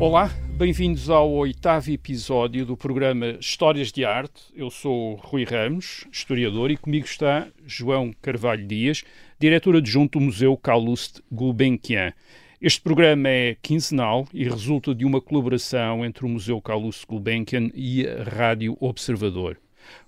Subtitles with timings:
[0.00, 4.44] Olá, bem-vindos ao oitavo episódio do programa Histórias de Arte.
[4.56, 9.04] Eu sou Rui Ramos, historiador, e comigo está João Carvalho Dias,
[9.38, 12.14] diretor adjunto do Museu Calouste Gulbenkian.
[12.62, 18.06] Este programa é quinzenal e resulta de uma colaboração entre o Museu Calouste Gulbenkian e
[18.08, 19.58] a Rádio Observador.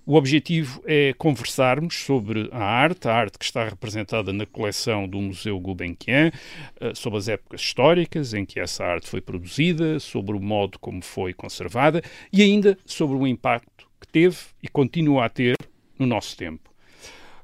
[0.05, 5.17] O objetivo é conversarmos sobre a arte, a arte que está representada na coleção do
[5.17, 6.29] Museu Gulbenkian,
[6.81, 11.01] eh, sobre as épocas históricas em que essa arte foi produzida, sobre o modo como
[11.01, 12.01] foi conservada
[12.33, 15.55] e ainda sobre o impacto que teve e continua a ter
[15.97, 16.69] no nosso tempo.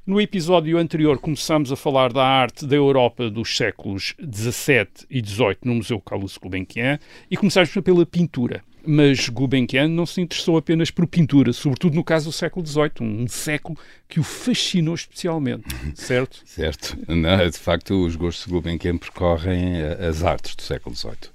[0.06, 5.60] No episódio anterior começámos a falar da arte da Europa dos séculos XVII e XVIII
[5.64, 7.00] no Museu Carlos Gulbenkian
[7.32, 8.62] e começámos pela pintura.
[8.92, 13.28] Mas Gulbenkian não se interessou apenas por pintura, sobretudo no caso do século XVIII, um
[13.28, 16.42] século que o fascinou especialmente, certo?
[16.44, 16.98] certo.
[17.08, 21.30] Não, de facto, os gostos de Gulbenkian percorrem eh, as artes do século XVIII.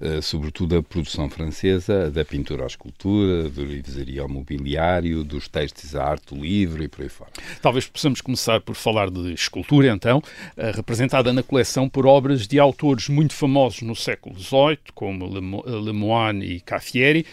[0.00, 5.96] Uh, sobretudo a produção francesa, da pintura à escultura, do livraria ao mobiliário, dos textos
[5.96, 7.32] à arte do livro e por aí fora.
[7.60, 12.60] Talvez possamos começar por falar de escultura, então, uh, representada na coleção por obras de
[12.60, 17.26] autores muito famosos no século XVIII, como Lemoine e Caffieri.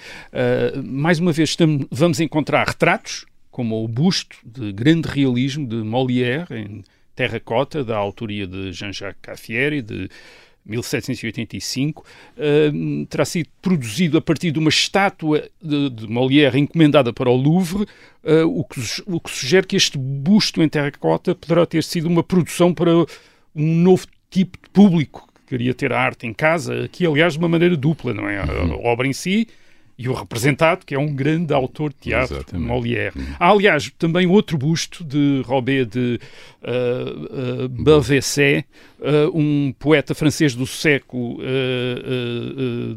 [0.83, 1.55] Mais uma vez,
[1.91, 6.83] vamos encontrar retratos, como o busto de grande realismo de Molière, em
[7.15, 10.09] terracota, da autoria de Jean-Jacques Caffieri, de
[10.65, 17.29] 1785, uh, terá sido produzido a partir de uma estátua de, de Molière encomendada para
[17.29, 17.83] o Louvre,
[18.23, 22.23] uh, o, que, o, que, sugere que este busto em terracota poderá ter sido uma
[22.23, 22.91] produção para
[23.55, 27.39] um novo tipo de público que queria ter a arte em casa, aqui aliás de
[27.39, 28.39] uma maneira dupla, não é?
[28.39, 29.47] A, a obra em si
[29.97, 32.67] e o representado, que é um grande autor de teatro, Exatamente.
[32.67, 33.13] Molière.
[33.15, 33.25] Hum.
[33.39, 36.19] Há, aliás, também outro busto de Robert de
[36.61, 38.65] uh, uh, Belvessé,
[38.99, 41.39] uh, um poeta francês do século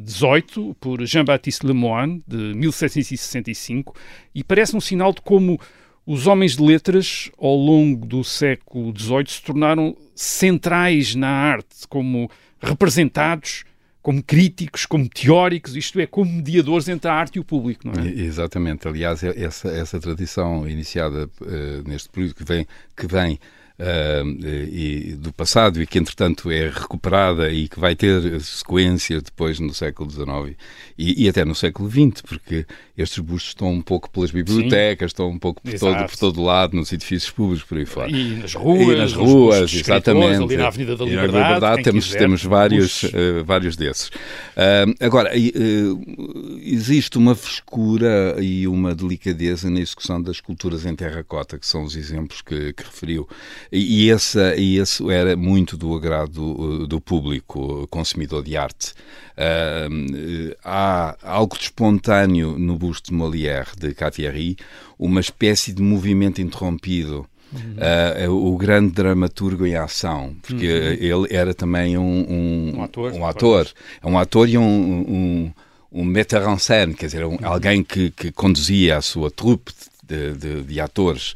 [0.04, 3.94] XVIII, por Jean-Baptiste Lemoine, de 1765,
[4.34, 5.60] e parece um sinal de como
[6.04, 12.30] os homens de letras, ao longo do século XVIII, se tornaram centrais na arte, como
[12.60, 13.64] representados
[14.08, 18.02] como críticos, como teóricos, isto é, como mediadores entre a arte e o público, não
[18.02, 18.08] é?
[18.08, 18.88] Exatamente.
[18.88, 23.38] Aliás, é essa, essa tradição iniciada uh, neste período que vem, que vem
[23.80, 29.72] e, do passado e que, entretanto, é recuperada e que vai ter sequências depois no
[29.72, 30.56] século XIX
[30.98, 32.66] e, e, até no século XX, porque
[32.96, 35.14] estes bustos estão um pouco pelas bibliotecas, Sim.
[35.14, 38.10] estão um pouco por todo, por todo lado, nos edifícios públicos, por aí fora.
[38.10, 40.42] E nas ruas, e nas ruas exatamente.
[40.42, 41.32] Ali na Avenida da Liberdade.
[41.32, 44.08] na Liberdade temos, temos vários, uh, vários desses.
[44.08, 51.58] Uh, agora, uh, existe uma frescura e uma delicadeza na execução das esculturas em terracota,
[51.58, 53.28] que são os exemplos que, que referiu.
[53.70, 58.92] E, e, esse, e esse era muito do agrado do público consumidor de arte.
[59.36, 64.56] Uh, há algo de espontâneo no busto de Molière, de Catieri,
[64.98, 67.26] uma espécie de movimento interrompido.
[67.50, 68.28] Uhum.
[68.28, 71.24] Uh, o grande dramaturgo em ação, porque uhum.
[71.24, 73.68] ele era também um, um, um ator, um ator,
[74.04, 75.52] um ator e um, um,
[75.90, 77.38] um metteur en scène, quer dizer, um, uhum.
[77.42, 79.72] alguém que, que conduzia a sua trupe
[80.08, 81.34] de, de, de atores.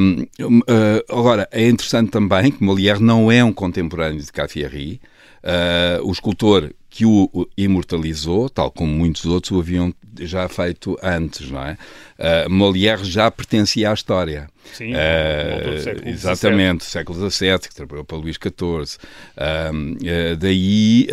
[0.00, 5.00] Um, uh, agora, é interessante também que Molière não é um contemporâneo de Caffieri.
[5.42, 11.50] Uh, o escultor que o imortalizou, tal como muitos outros o haviam já feito antes,
[11.50, 11.78] não é?
[12.18, 14.48] Uh, Molière já pertencia à história.
[14.74, 18.98] Sim, uh, século exatamente, século XVII, que trabalhou para Luís XIV.
[19.34, 21.08] Uh, daí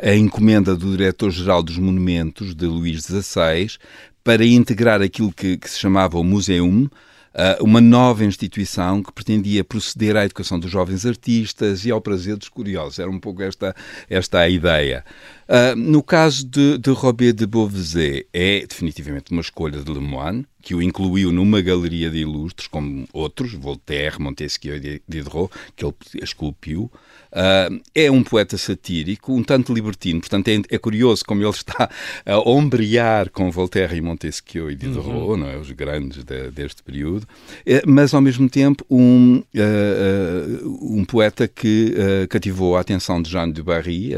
[0.00, 3.78] a encomenda do diretor-geral dos monumentos, de Luís XVI,
[4.26, 9.62] para integrar aquilo que, que se chamava o Museum, uh, uma nova instituição que pretendia
[9.62, 12.98] proceder à educação dos jovens artistas e ao prazer dos curiosos.
[12.98, 13.72] Era um pouco esta,
[14.10, 15.04] esta a ideia.
[15.48, 17.94] Uh, no caso de, de Robert de Beauvais,
[18.32, 23.52] é definitivamente uma escolha de Lemoine, que o incluiu numa galeria de ilustres, como outros,
[23.52, 26.90] Voltaire, Montesquieu e Diderot, que ele esculpiu.
[27.30, 31.88] Uh, é um poeta satírico, um tanto libertino, portanto é, é, curioso como ele está
[32.24, 35.36] a ombrear com Voltaire e Montesquieu e Diderot, uhum.
[35.36, 35.56] não é?
[35.56, 37.28] os grandes de, deste período,
[37.64, 41.94] é, mas ao mesmo tempo um, uh, um poeta que
[42.28, 44.12] cativou a atenção de Jean de Barry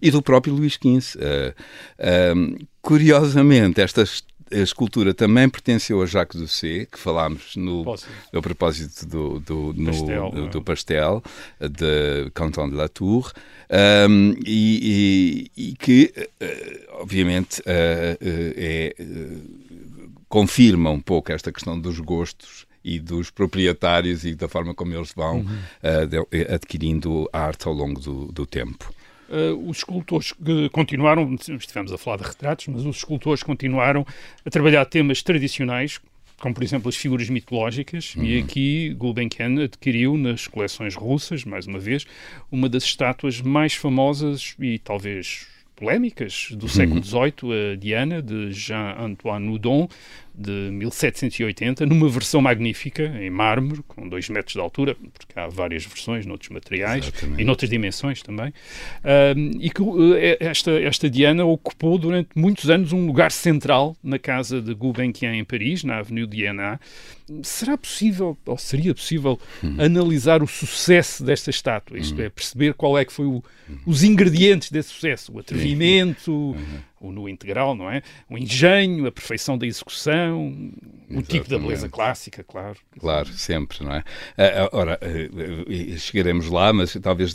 [0.00, 1.54] e do próprio Luís XV.
[2.80, 4.22] curiosamente, estas
[4.52, 7.84] a escultura também pertenceu a Jacques Doucet, que falámos no,
[8.42, 11.22] propósito do, do, no, pastel, do, do, pastel
[11.58, 13.32] de Canton de la Tour,
[14.08, 18.94] um, e, e, e, que, uh, obviamente, uh, uh, é,
[20.28, 25.12] confirma um pouco esta questão dos gostos e dos proprietários e da forma como eles
[25.14, 25.58] vão uhum.
[26.52, 28.92] adquirindo arte ao longo do, do tempo.
[29.32, 30.32] Uh, os escultores
[30.70, 34.06] continuaram, estivemos a falar de retratos, mas os escultores continuaram
[34.44, 35.98] a trabalhar temas tradicionais,
[36.38, 38.24] como por exemplo as figuras mitológicas, uhum.
[38.24, 42.04] e aqui Gulbenkian adquiriu nas coleções russas, mais uma vez,
[42.50, 47.72] uma das estátuas mais famosas e talvez polémicas do século XVIII, uhum.
[47.72, 49.88] a Diana, de Jean-Antoine Houdon,
[50.34, 55.84] de 1780, numa versão magnífica, em mármore, com 2 metros de altura, porque há várias
[55.84, 57.42] versões noutros materiais Exatamente.
[57.42, 62.92] e noutras dimensões também, uh, e que uh, esta, esta Diana ocupou durante muitos anos
[62.92, 66.80] um lugar central na casa de Gulbenkian em Paris, na Avenue Diana.
[67.42, 69.76] Será possível, ou seria possível, hum.
[69.78, 71.98] analisar o sucesso desta estátua?
[71.98, 72.24] Isto hum.
[72.24, 73.42] é, perceber qual é que foi o,
[73.86, 78.02] os ingredientes desse sucesso, o atrevimento, uhum o nu integral, não é?
[78.30, 80.54] O engenho, a perfeição da execução,
[81.10, 81.18] Exatamente.
[81.18, 82.76] o tipo da beleza clássica, claro.
[82.98, 83.98] Claro, sempre, não é?
[83.98, 87.34] Uh, ora, uh, chegaremos lá, mas talvez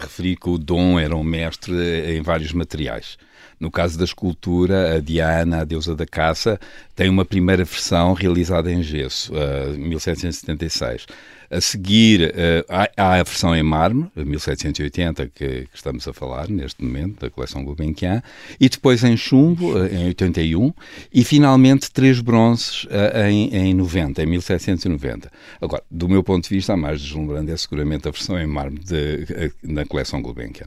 [0.00, 1.74] referir que o Dom era um mestre
[2.14, 3.16] em vários materiais.
[3.58, 6.60] No caso da escultura, a Diana, a deusa da caça,
[6.94, 11.06] tem uma primeira versão realizada em gesso, uh, 1776.
[11.48, 16.84] A seguir, uh, há, a versão em mármore, 1780, que, que, estamos a falar neste
[16.84, 18.22] momento, da coleção Gulbenkian,
[18.60, 20.72] e depois em chumbo, uh, em 81,
[21.10, 25.32] e finalmente três bronzes uh, em, em 90, em 1790.
[25.62, 28.84] Agora, do meu ponto de vista, a mais deslumbrante é seguramente a versão em mármore
[28.84, 30.66] de, na coleção Gulbenkian.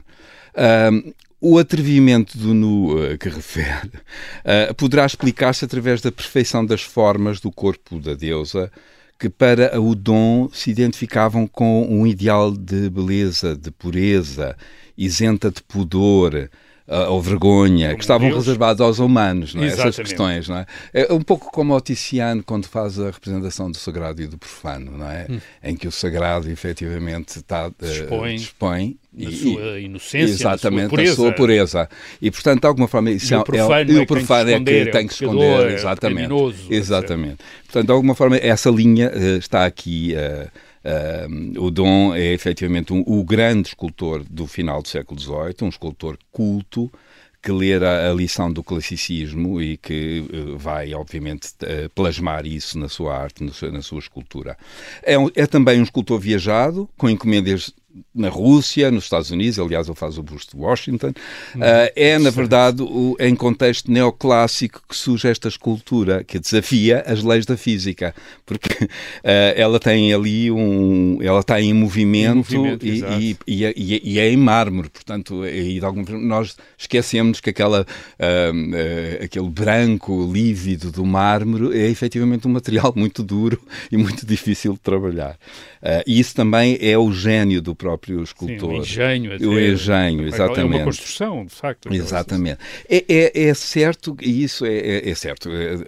[1.42, 7.40] O atrevimento do nu uh, que refere uh, poderá explicar-se através da perfeição das formas
[7.40, 8.70] do corpo da deusa,
[9.18, 14.54] que para o Dom se identificavam com um ideal de beleza, de pureza,
[14.98, 16.50] isenta de pudor,
[16.90, 18.44] uh, ou vergonha, como que estavam Deus.
[18.44, 19.68] reservados aos humanos, não é?
[19.68, 20.48] essas questões.
[20.48, 20.66] Não é?
[20.92, 24.98] é um pouco como o Tiziano quando faz a representação do sagrado e do profano,
[24.98, 25.26] não é?
[25.30, 25.38] Hum.
[25.62, 30.88] em que o sagrado efetivamente está, uh, dispõe, dispõe na e, sua inocência, exatamente, na
[30.88, 31.14] sua pureza.
[31.14, 31.88] sua pureza.
[32.20, 34.86] E, portanto, de alguma forma, isso e o profano é, é, o profano é que
[34.86, 35.70] tem que esconder.
[35.70, 36.32] É exatamente.
[36.70, 37.36] exatamente.
[37.64, 40.14] Portanto, de alguma forma, essa linha uh, está aqui.
[40.14, 45.56] Uh, Uh, o Dom é efetivamente um, o grande escultor do final do século XVIII,
[45.62, 46.90] um escultor culto,
[47.42, 52.88] que lera a lição do classicismo e que uh, vai, obviamente, uh, plasmar isso na
[52.88, 54.56] sua arte, na sua escultura.
[55.02, 57.72] É, um, é, também um escultor viajado, com encomendas
[58.14, 61.08] na Rússia, nos Estados Unidos, aliás, ele faz o busto de Washington.
[61.08, 67.22] uh, é, na verdade, o, em contexto neoclássico que surge esta escultura que desafia as
[67.22, 68.14] leis da física,
[68.46, 68.88] porque uh,
[69.56, 71.18] ela tem ali um.
[71.22, 75.46] Ela está em movimento, em movimento e, e, e, é, e, é em mármore, portanto,
[75.46, 81.88] e de alguma forma nós esquecemos que aquela, uh, aquele branco lívido do mármore é
[81.88, 83.60] efetivamente um material muito duro
[83.90, 85.36] e muito difícil de trabalhar.
[86.06, 88.58] e isso também é o gênio do próprio escultor.
[88.58, 89.30] Sim, o engenho.
[89.48, 90.60] O engenho, exatamente.
[90.60, 91.90] É uma construção, de facto.
[91.90, 92.58] Exatamente.
[92.86, 95.78] É, é, é, certo, e isso é, é, é certo, é,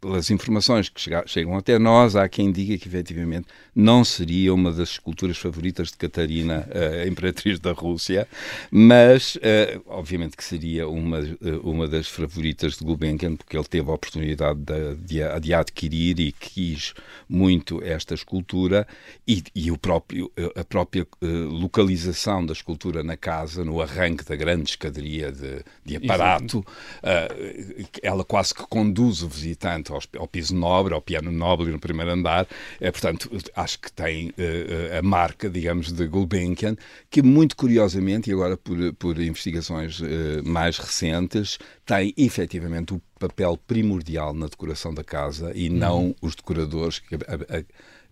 [0.00, 3.46] pelas informações que chegam até nós, há quem diga que efetivamente
[3.76, 6.66] não seria uma das esculturas favoritas de Catarina,
[7.02, 8.26] a imperatriz da Rússia,
[8.70, 11.20] mas uh, obviamente que seria uma,
[11.62, 16.32] uma das favoritas de Gulbenkian, porque ele teve a oportunidade de, de, de adquirir e
[16.32, 16.94] quis
[17.28, 18.86] muito esta escultura
[19.26, 24.70] e, e o próprio, a própria localização da escultura na casa, no arranque da grande
[24.70, 30.94] escadaria de, de aparato, uh, ela quase que conduz o visitante ao, ao, piso nobre,
[30.94, 32.46] ao piano nobre no primeiro andar.
[32.80, 36.76] É, portanto, acho que tem uh, a marca, digamos, de Gulbenkian,
[37.10, 40.00] que muito curiosamente, e agora por, por investigações
[40.42, 46.14] mais recentes, tem efetivamente o papel primordial na decoração da casa e não uhum.
[46.22, 47.62] os decoradores que a, a,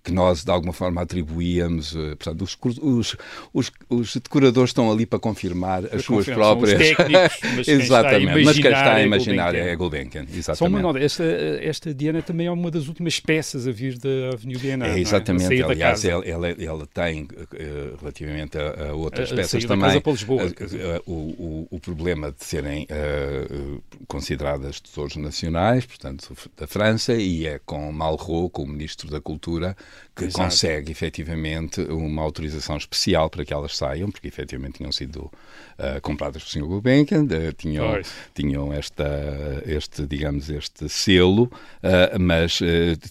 [0.02, 1.94] que nós de alguma forma atribuíamos.
[1.94, 3.16] Eh, portanto, os, os,
[3.52, 6.78] os, os decoradores estão ali para confirmar as suas próprias.
[6.78, 10.22] Técnicos, mas exatamente, mas quem está a imaginar é Gulbenkian.
[10.22, 10.58] Exatamente.
[10.58, 14.34] Só uma nota, esta, esta Diana também é uma das últimas peças a vir da
[14.34, 14.86] Avenida Diana.
[14.88, 15.64] É, exatamente, é?
[15.64, 20.46] aliás, ela, ela, ela, tem, uh, relativamente a, a outras a, peças a também, Lisboa,
[20.46, 27.46] uh, o, o, o, problema de serem uh, consideradas tesouros nacionais, portanto, da França, e
[27.46, 29.76] é com Malraux, com o Ministro da Cultura,
[30.14, 30.44] que Exato.
[30.44, 36.42] consegue efetivamente uma autorização especial para que elas saiam, porque efetivamente tinham sido uh, compradas
[36.42, 36.68] pelo Sr.
[36.68, 38.00] Gulbenkian, uh, tinham,
[38.34, 42.58] tinham esta, este, digamos, este selo, uh, mas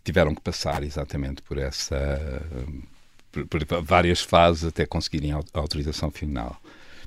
[0.03, 2.41] tiveram que passar exatamente por essa.
[3.31, 6.59] Por, por várias fases até conseguirem a autorização final.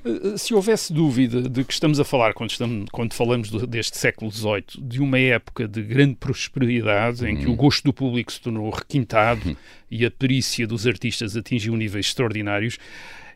[0.04, 3.96] Eh, se houvesse dúvida de que estamos a falar, quando, estamos, quando falamos do, deste
[3.98, 7.56] século XVIII, de uma época de grande prosperidade, em que o uhum.
[7.56, 9.56] gosto do público se tornou requintado uhum.
[9.90, 12.78] e a perícia dos artistas atingiu níveis extraordinários,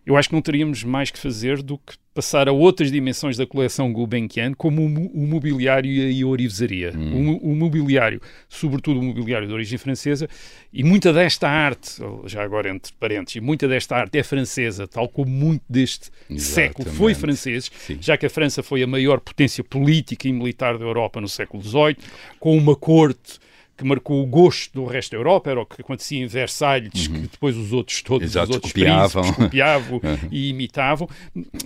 [0.07, 3.45] eu acho que não teríamos mais que fazer do que passar a outras dimensões da
[3.45, 6.93] coleção Gulbenkian, como o, mobiliário e a orivesaria.
[6.97, 7.39] Hum.
[7.43, 10.29] O, o, mobiliário, sobretudo o mobiliário de origem francesa,
[10.73, 15.29] e muita desta arte, já agora entre parênteses, muita desta arte é francesa, tal como
[15.29, 16.43] muito deste Exatamente.
[16.43, 17.99] século foi francês, Sim.
[18.01, 21.63] já que a França foi a maior potência política e militar da Europa no século
[21.63, 21.97] XVIII,
[22.39, 23.41] com uma corte
[23.77, 27.15] que marcou o gosto do resto da Europa, era o que acontecia em Versalhes, uhum.
[27.15, 30.29] que depois os outros todos Exato, os outros copiavam, príncipes, copiavam uhum.
[30.31, 31.09] e imitavam.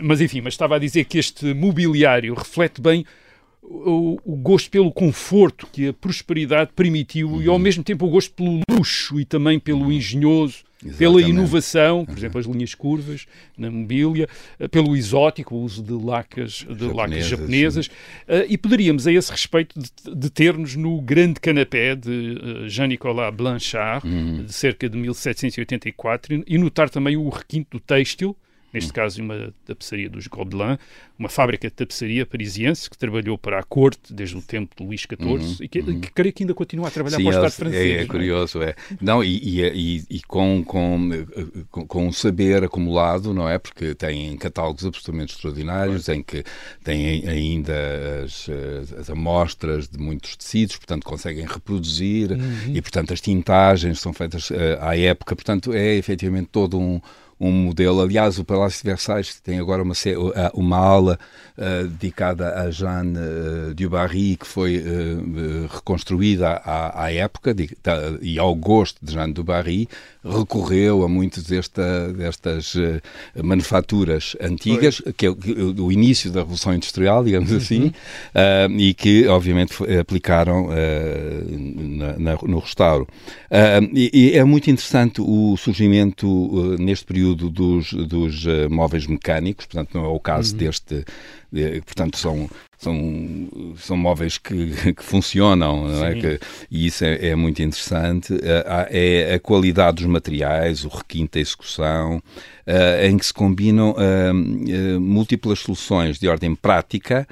[0.01, 3.05] Mas enfim, mas estava a dizer que este mobiliário reflete bem
[3.63, 7.43] o, o, gosto pelo conforto que a prosperidade permitiu uhum.
[7.43, 9.93] e ao mesmo tempo o gosto pelo luxo e também pelo uhum.
[9.93, 10.99] engenhoso Exatamente.
[10.99, 12.19] pela inovação, por uhum.
[12.19, 14.29] exemplo, as linhas curvas na mobília,
[14.61, 17.87] eh, pelo exótico, o uso de lacas, de japonesas, lacas japonesas.
[17.89, 19.81] Uh, e poderíamos, a esse respeito,
[20.15, 24.45] deter-nos no grande canapé de uh, Jean-Nicolas Blanchard, uhum.
[24.45, 28.37] de cerca de 1784, e notar também o requinto do têxtil,
[28.73, 30.79] neste caso uma tapeçaria dos Gobelins,
[31.19, 35.01] uma fábrica de tapeçaria parisiense que trabalhou para a corte desde o tempo de Luís
[35.01, 36.01] XIV uhum, e que, uhum.
[36.01, 37.99] que, creio que ainda continua a trabalhar Sim, para o Estado francês.
[37.99, 38.75] É, é curioso, é.
[39.01, 41.11] Não, e, e, e, com, com,
[41.71, 43.59] com, com saber acumulado, não é?
[43.59, 46.45] Porque têm catálogos absolutamente extraordinários, em que
[46.85, 47.75] têm ainda
[48.25, 48.49] as,
[48.99, 52.73] as amostras de muitos tecidos, portanto conseguem reproduzir uhum.
[52.75, 57.01] e, portanto, as tintagens são feitas uh, à época, portanto, é efetivamente todo um
[57.41, 58.01] um modelo.
[58.01, 59.95] Aliás, o Palácio de Versailles tem agora uma,
[60.55, 61.19] uma ala
[61.57, 67.77] uh, dedicada a Jeanne uh, du Barry, que foi uh, reconstruída à, à época de,
[68.21, 69.89] e ao gosto de Jeanne du Barry,
[70.25, 72.75] recorreu a muitas desta, destas
[73.43, 75.13] manufaturas antigas, foi.
[75.13, 75.37] que é o,
[75.79, 77.93] o, início da Revolução Industrial, digamos assim,
[78.35, 78.77] uhum.
[78.77, 83.09] e que, obviamente, aplicaram na, na, no restauro.
[83.95, 89.67] E, e, é muito interessante o surgimento, neste período, período dos, dos uh, móveis mecânicos,
[89.67, 90.59] portanto não é o caso uhum.
[90.59, 91.05] deste,
[91.53, 92.95] de, portanto são, são,
[93.77, 96.15] são móveis que, que funcionam, é?
[96.15, 98.33] Que, e isso é, é muito interessante.
[98.33, 98.39] Uh,
[98.91, 103.95] é a qualidade dos materiais, o requinte da execução, uh, em que se combinam
[105.01, 107.27] múltiplas soluções de ordem prática,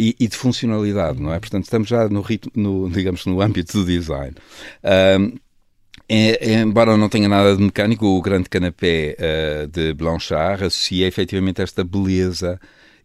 [0.00, 1.40] e, e, de funcionalidade, não é?
[1.40, 4.32] Portanto, estamos já no ritmo, no, digamos, no âmbito do design.
[4.80, 5.16] É,
[6.08, 11.60] é, embora não tenha nada de mecânico, o grande canapé uh, de Blanchard associa efetivamente
[11.60, 12.58] esta beleza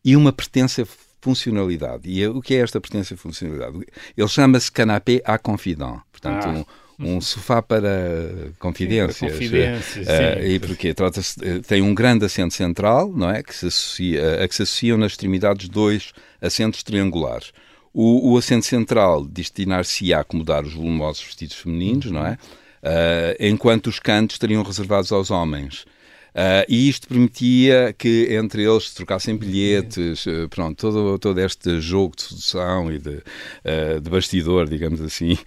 [0.05, 0.87] e uma pertença
[1.19, 2.09] funcionalidade.
[2.09, 3.77] E o que é esta pertença funcionalidade?
[4.15, 6.65] Ele chama-se canapé à confident, portanto, ah.
[6.99, 9.31] um, um, sofá para confidências.
[9.31, 13.67] Confidências uh, e porque trata-se eh, tem um grande assento central, não é, que se
[13.67, 17.51] associa, a que se associam nas extremidades dois assentos triangulares.
[17.93, 22.37] O, o assento central destinar-se a acomodar os volumosos vestidos femininos, não é?
[22.83, 25.85] Uh, enquanto os cantos estariam reservados aos homens.
[26.33, 31.79] Uh, e isto permitia que entre eles se trocassem bilhetes, uh, pronto, todo, todo este
[31.79, 35.37] jogo de sedução e de, uh, de bastidor, digamos assim,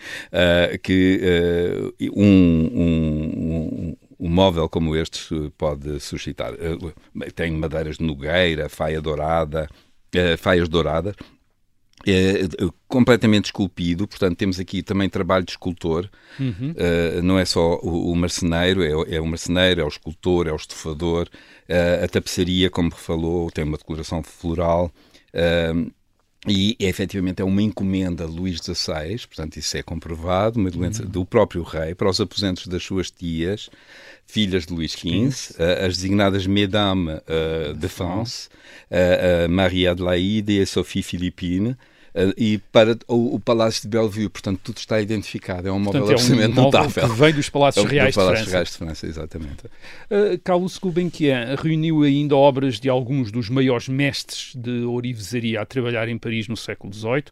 [0.84, 6.52] que um, um, um, móvel como este pode suscitar.
[7.34, 9.68] tem madeiras de nogueira, faia dourada,
[10.38, 11.16] faias douradas,
[12.06, 16.08] é, é, completamente esculpido, portanto temos aqui também trabalho de escultor,
[16.38, 16.70] uhum.
[16.70, 20.52] uh, não é só o, o marceneiro, é, é, o marceneiro, é o escultor, é
[20.52, 21.28] o estufador,
[21.68, 24.92] uh, a tapeçaria, como falou, tem uma decoração floral,
[25.34, 25.92] uh,
[26.46, 31.10] e efetivamente é uma encomenda de Luís XVI, portanto isso é comprovado, uma doença uhum.
[31.10, 33.68] do próprio rei, para os aposentos das suas tias,
[34.24, 37.20] filhas de Luís XV, as designadas Mesdames
[37.76, 38.48] de France,
[39.50, 41.76] Maria Adelaide e Sophie Philippine, Uh,
[42.36, 45.68] e para o, o, Palácio de Bellevue, portanto, tudo está identificado.
[45.68, 47.08] É um móvel portanto, absolutamente é um notável.
[47.08, 49.06] Que vem dos Palácios é Reais, do Palácio de Reais de França.
[49.06, 49.66] exatamente.
[49.66, 56.08] Uh, Carlos Gulbenkian reuniu ainda obras de alguns dos maiores mestres de orivesaria a trabalhar
[56.08, 57.24] em Paris no século XVIII.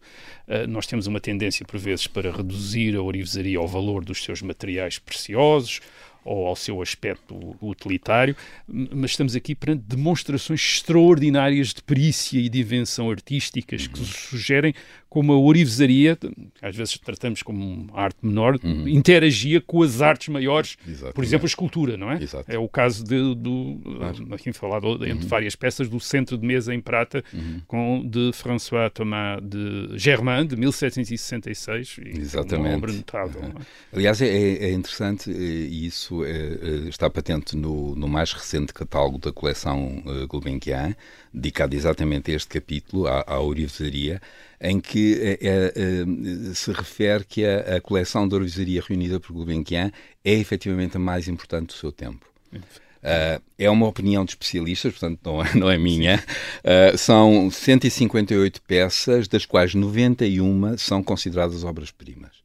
[0.47, 4.43] Uh, nós temos uma tendência, por vezes, para reduzir a orivesaria ao valor dos seus
[4.43, 5.81] materiais preciosos
[6.25, 8.35] ou ao seu aspecto utilitário,
[8.67, 13.93] mas estamos aqui perante demonstrações extraordinárias de perícia e de invenção artísticas uhum.
[13.93, 14.75] que sugerem
[15.15, 16.19] como a orivesaria,
[16.61, 18.89] às vezes tratamos como arte menor, uhum.
[18.89, 20.77] interagia com as artes maiores,
[21.15, 22.21] por exemplo, a escultura, não é?
[22.21, 22.51] Exato.
[22.51, 24.35] É o caso de, do, claro.
[24.35, 25.29] aqui falado entre uhum.
[25.29, 27.61] várias peças, do centro de mesa em prata uhum.
[27.69, 32.69] com, de François Thomas de Germain, de 1766, Exatamente.
[32.71, 33.41] uma obra notável.
[33.41, 33.51] Uhum.
[33.51, 33.97] É?
[33.97, 38.75] Aliás, é, é, interessante, eh, e isso é, é, está patente no, no mais recente
[38.75, 40.97] catálogo da coleção uh, Gulbenkian,
[41.33, 44.21] dedicado exatamente a este capítulo, à, à orivesaria,
[44.65, 49.93] em que é, é, se refere que a, a coleção de orivesaria reunida por Gulbenkian
[50.25, 52.27] é efetivamente a mais importante do seu tempo.
[52.55, 56.25] Uh, é uma opinião de especialistas, portanto não é, não é minha.
[56.65, 62.43] Uh, são 158 peças, das quais 91 são consideradas obras-primas.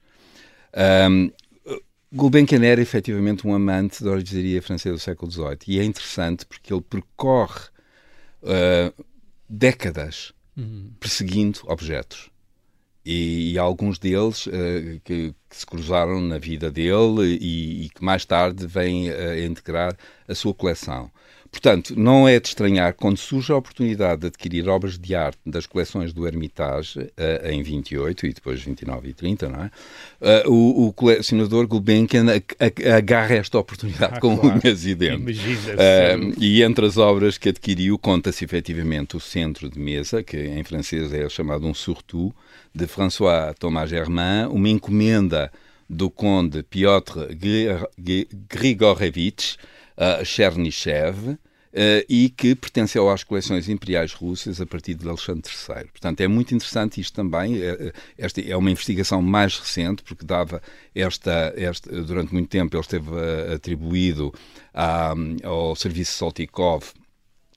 [1.10, 1.32] Um,
[2.12, 6.74] Gulbenkian era efetivamente um amante da originaria francesa do século XVIII e é interessante porque
[6.74, 7.62] ele percorre
[8.44, 9.06] uh,
[9.48, 10.92] décadas uhum.
[11.00, 12.30] perseguindo objetos.
[13.06, 18.04] E, e, alguns deles uh, que, que, se cruzaram na vida dele e, e que
[18.04, 19.96] mais tarde vêm a integrar
[20.28, 21.10] a sua coleção.
[21.52, 25.66] Portanto, não é de estranhar quando surge a oportunidade de adquirir obras de arte das
[25.66, 29.72] coleções do Hermitage uh, em 28 e depois 29 e 30, não é?
[30.46, 32.26] Uh, o, o colecionador Gulbenkian
[32.96, 34.62] agarra esta oportunidade ah, com claro.
[34.64, 35.40] unhas e dentes.
[35.40, 40.64] Uh, e entre as obras que adquiriu conta-se efetivamente o centro de mesa, que em
[40.64, 42.34] francês é chamado um surtout,
[42.74, 45.52] de François Thomas Germain, uma encomenda
[45.90, 47.30] do conde Piotr
[48.48, 49.58] Grigorevich,
[50.00, 51.38] uh, Chernyshев,
[51.72, 55.86] Uh, e que pertenceu às coleções imperiais russas a partir de Alexandre III.
[55.92, 57.62] Portanto, é muito interessante isto também.
[57.62, 60.64] É, esta é uma investigação mais recente, porque dava
[60.96, 64.34] esta, esta durante muito tempo ele esteve uh, atribuído
[64.74, 65.14] à,
[65.44, 66.86] ao serviço Soltikov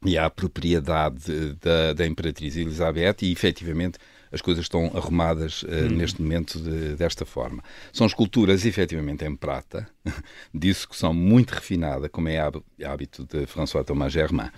[0.04, 3.98] e à propriedade da, da Imperatriz Elizabeth, e efetivamente
[4.32, 5.96] as coisas estão arrumadas uh, hum.
[5.96, 7.62] neste momento de, desta forma.
[7.92, 9.86] São esculturas efetivamente em prata,
[10.52, 12.38] de execução muito refinada, como é
[12.84, 14.48] hábito de François Thomas Germain.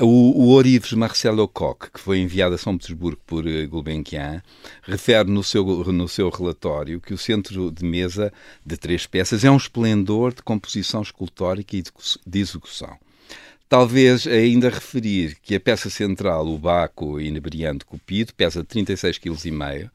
[0.00, 4.42] Uh, o, o Orives Marcel Lecoq, que foi enviado a São Petersburgo por uh, Gulbenkian,
[4.82, 8.32] refere no seu, no seu relatório que o centro de mesa
[8.66, 11.90] de três peças é um esplendor de composição escultórica e de,
[12.26, 12.98] de execução.
[13.74, 19.90] Talvez ainda referir que a peça central, o Baco inebriante Cupido, pesa 36,5 kg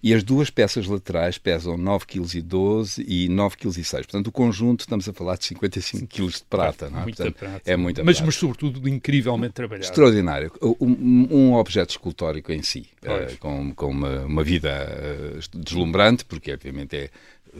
[0.00, 3.90] e as duas peças laterais pesam 9,12 kg e 9,6 kg.
[4.02, 6.88] Portanto, o conjunto, estamos a falar de 55 kg de prata.
[6.88, 7.02] Não é?
[7.02, 7.62] Muita Portanto, prata.
[7.68, 8.26] É muita mas, prata.
[8.26, 9.86] mas, sobretudo, incrivelmente trabalhado.
[9.86, 10.52] Extraordinário.
[10.62, 16.52] Um, um objeto escultórico em si, uh, com, com uma, uma vida uh, deslumbrante, porque,
[16.52, 17.10] obviamente, é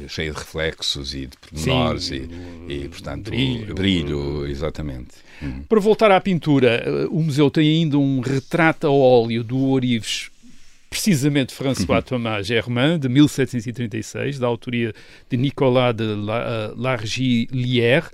[0.09, 2.29] cheia de reflexos e de pormenores Sim,
[2.69, 5.17] e, e, portanto, brilho, brilho exatamente.
[5.41, 5.63] Uhum.
[5.69, 10.31] Para voltar à pintura, eh, o museu tem ainda um retrato a óleo do Orives
[10.91, 12.03] precisamente François.
[12.05, 14.93] Thomas Germain, de 1736, da autoria
[15.31, 18.07] de Nicolas de eh, Largillière,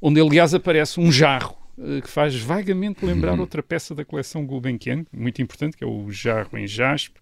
[0.00, 3.40] onde aliás aparece um jarro eh, que faz vagamente lembrar uhum.
[3.40, 7.20] outra peça da coleção Gulbenkian, muito importante, que é o jarro em jaspe,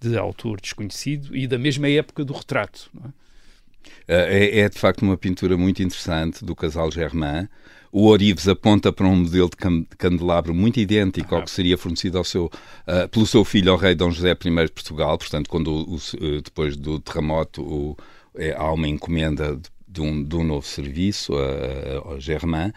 [0.00, 2.90] de autor desconhecido e da mesma época do retrato.
[3.04, 3.21] É?
[4.06, 7.48] É, de facto uma pintura muito interessante do casal Germain,
[7.92, 12.24] o Orives aponta para um modelo de candelabro muito idêntico ao que seria fornecido ao
[12.24, 15.18] seu, uh, pelo seu filho, ao rei Dom José I de Portugal.
[15.18, 17.96] Portanto, quando o, o, depois do terremoto o,
[18.34, 21.34] é, há uma encomenda de, de um, de um, novo serviço
[22.02, 22.72] ao Germain, uh,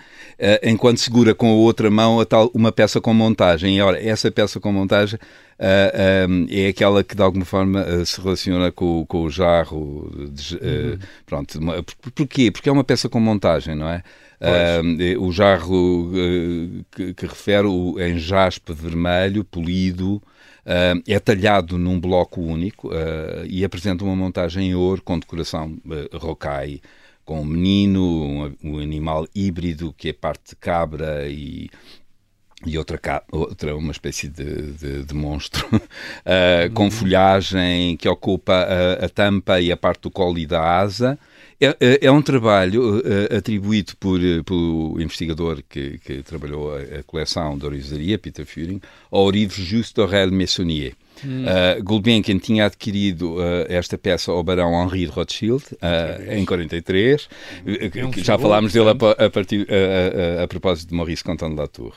[0.61, 3.77] enquanto segura com a outra mão a tal, uma peça com montagem.
[3.77, 5.17] E ora, essa peça com montagem
[5.59, 10.11] uh, um, é aquela que de alguma forma se relaciona com, com o jarro.
[10.31, 10.99] De, uhum.
[11.25, 11.59] Pronto,
[12.01, 12.51] por, porquê?
[12.51, 14.03] Porque é uma peça com montagem, não é?
[14.41, 21.77] Uh, o jarro uh, que, que, refere o, em jaspe vermelho, polido, uh, é talhado
[21.77, 22.91] num bloco único
[23.47, 26.81] e apresenta uma montagem em ouro com decoração uh, rocaille,
[27.23, 31.69] com um menino, um, um, animal híbrido que é parte de cabra e,
[32.63, 32.99] e outra,
[33.31, 39.59] outra uma espécie de, de, de monstro, uh, com folhagem que ocupa a, a, tampa
[39.59, 41.17] e a parte do colo e da asa,
[41.59, 46.99] é, é, é um trabalho uh, atribuído por, uh, pelo investigador que, que trabalhou a,
[46.99, 50.93] a, coleção da orivesaria, Peter Führing, ao Orives Juste Aurel Messonnier.
[51.23, 51.45] Hum.
[51.45, 57.29] Uh, Gulbenkian tinha adquirido uh, esta peça ao barão Henri de Rothschild uh, em 43.
[57.65, 59.65] É um já falámos dele a, a, partir,
[60.43, 61.95] a, propósito de Maurice Contant de Latour.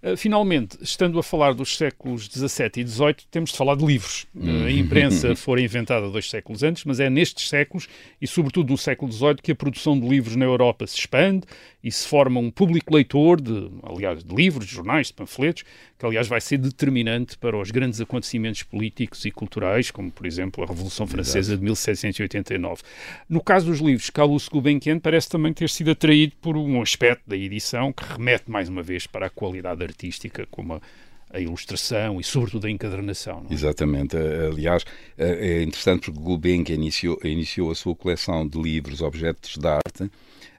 [0.00, 4.26] Eh, finalmente, estando a falar dos séculos XVII e XVIII, temos de falar de livros.
[4.34, 4.64] Uhum.
[4.64, 7.88] A imprensa fora inventada dois séculos antes, mas é nestes séculos,
[8.20, 11.42] e sobretudo no século XVIII, que a produção de livros na Europa se expande
[11.82, 15.64] e se forma um público leitor, de, aliás, de livros, de jornais, de panfletos,
[15.98, 20.62] que aliás vai ser determinante para os grandes acontecimentos políticos e culturais, como por exemplo
[20.62, 21.58] a Revolução Francesa Exato.
[21.58, 22.82] de 1789.
[23.28, 27.36] No caso dos livros, Carlos Gulbenkian parece também ter sido atraído por um aspecto da
[27.36, 29.97] edição que remete mais uma vez para a qualidade artística,
[30.50, 30.80] como a
[31.30, 33.46] a ilustração e, sobretudo, a encadernação.
[33.50, 33.54] É?
[33.54, 34.16] Exatamente.
[34.16, 34.84] Aliás,
[35.16, 40.10] é interessante porque Gulbenkian iniciou, iniciou a sua coleção de livros, objetos de arte,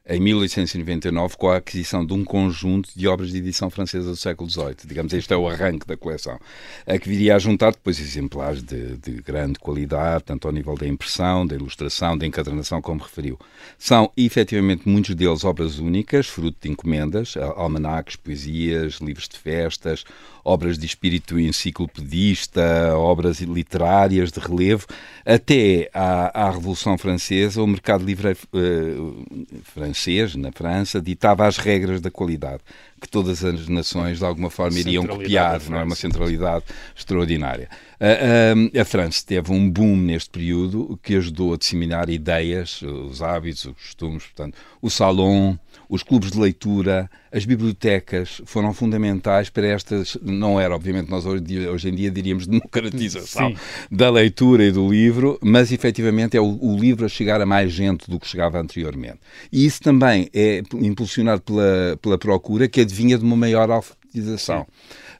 [0.10, 4.50] em 1899 com a aquisição de um conjunto de obras de edição francesa do século
[4.50, 4.76] XVIII.
[4.86, 6.40] Digamos, este é o arranque da coleção,
[6.88, 10.88] a que viria a juntar depois exemplares de, de grande qualidade, tanto ao nível da
[10.88, 13.38] impressão, da ilustração, da encadernação, como referiu.
[13.78, 20.04] São, efetivamente, muitos deles obras únicas, fruto de encomendas, almanaques, poesias, livros de festas,
[20.44, 24.88] obras de espírito enciclopedista, obras literárias de relevo,
[25.24, 29.26] até à, à Revolução Francesa, o mercado livre uh,
[29.64, 29.99] francês,
[30.36, 32.62] na França, ditava as regras da qualidade,
[33.00, 35.84] que todas as nações, de alguma forma, iriam copiar, não é?
[35.84, 37.70] Uma centralidade extraordinária.
[38.00, 43.22] A, a, a, França teve um boom neste período que ajudou a disseminar ideias, os
[43.22, 45.60] hábitos, os costumes, portanto, o salão,
[45.90, 51.68] os clubes de leitura, as bibliotecas foram fundamentais para estas, não era obviamente nós hoje,
[51.68, 53.58] hoje em dia diríamos democratização Sim.
[53.92, 57.72] da leitura e do livro, mas efetivamente é o, o, livro a chegar a mais
[57.72, 59.18] gente do que chegava anteriormente.
[59.52, 64.68] E isso também é impulsionado pela, pela procura que advinha de uma maior alfabetização.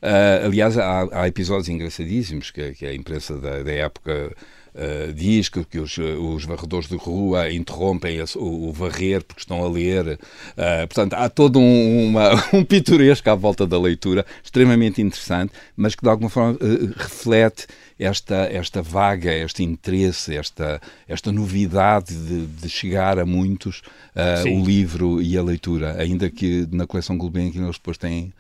[0.02, 4.34] Uh, aliás, há, há, episódios engraçadíssimos que, que a imprensa da, da época
[4.74, 9.64] Uh, diz que, que os, os, varredores de rua interrompem o, o, varrer porque estão
[9.64, 10.20] a ler.
[10.54, 15.96] Uh, portanto, há todo um, uma, um pitoresco à volta da leitura, extremamente interessante, mas
[15.96, 17.68] que de alguma forma uh, reflete
[18.00, 23.82] esta, esta vaga, este interesse, esta, esta novidade de, de chegar a muitos
[24.16, 28.32] uh, o livro e a leitura, ainda que na coleção Gulbenkian eles depois têm,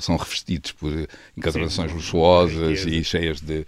[0.00, 0.90] são revestidos por
[1.36, 3.66] encadernações luxuosas e cheias de,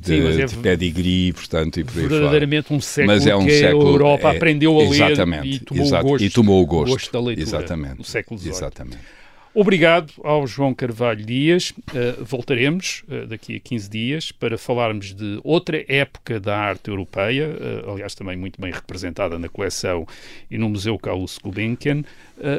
[0.00, 3.58] de, Sim, é de pedigree, portanto, e por verdadeiramente um século mas é um que
[3.58, 6.92] século, a Europa é, aprendeu a ler e tomou, o gosto, e tomou o gosto,
[6.92, 8.52] gosto da leitura exatamente, no século XVIII.
[8.52, 9.17] Exatamente.
[9.60, 11.70] Obrigado ao João Carvalho Dias.
[11.70, 17.48] Uh, voltaremos uh, daqui a 15 dias para falarmos de outra época da arte europeia,
[17.84, 20.06] uh, aliás, também muito bem representada na coleção
[20.48, 22.04] e no Museu Carlos Gulbenkian,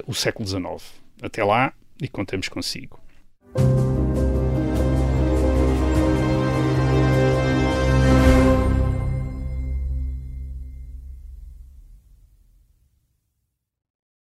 [0.05, 0.93] o século XIX.
[1.21, 2.99] Até lá e contemos consigo.